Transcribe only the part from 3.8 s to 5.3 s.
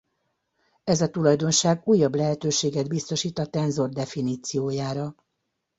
definíciójára.